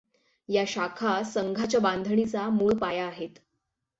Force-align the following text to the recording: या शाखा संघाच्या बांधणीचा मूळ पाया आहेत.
या 0.49 0.63
शाखा 0.67 1.21
संघाच्या 1.23 1.79
बांधणीचा 1.79 2.47
मूळ 2.49 2.73
पाया 2.73 3.05
आहेत. 3.07 3.29